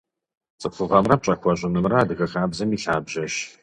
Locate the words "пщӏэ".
1.19-1.35